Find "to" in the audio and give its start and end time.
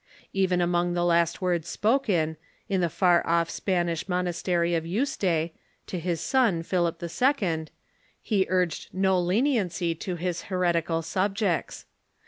5.85-5.99, 9.93-10.15